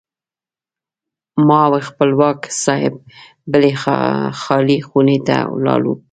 ما 1.47 1.59
او 1.67 1.75
خپلواک 1.89 2.41
صاحب 2.63 2.93
بلې 3.51 3.71
خالي 4.43 4.77
خونې 4.87 5.17
ته 5.27 5.37
لاړو. 5.65 5.93